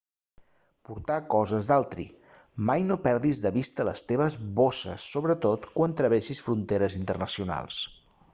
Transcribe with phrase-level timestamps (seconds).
[0.87, 2.05] portar coses d'altri
[2.69, 7.83] mai no perdis de vista les teves bosses sobretot quan travessis fronteres internacionals